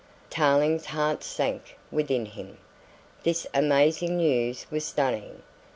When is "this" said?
3.21-3.45